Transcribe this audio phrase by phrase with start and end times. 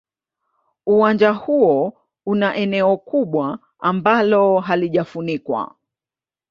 [0.85, 1.93] Uwanja huo
[2.25, 5.75] una eneo kubwa ambalo halijafunikwa.